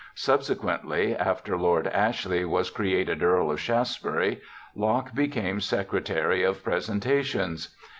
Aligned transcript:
Subsequently, 0.15 1.15
after 1.15 1.55
Lord 1.59 1.85
Ashley 1.85 2.43
was 2.43 2.71
created 2.71 3.21
Earl 3.21 3.51
of 3.51 3.59
Shaftesbury, 3.61 4.41
Locke 4.75 5.13
became 5.13 5.59
Secre 5.59 6.03
tary 6.03 6.41
of 6.41 6.63
Presentations. 6.63 7.75